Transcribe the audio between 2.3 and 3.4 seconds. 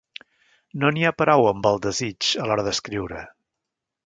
a l'hora d'escriure.